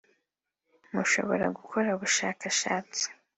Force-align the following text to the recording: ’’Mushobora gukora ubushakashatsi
’’Mushobora 0.93 1.45
gukora 1.57 1.87
ubushakashatsi 1.97 3.03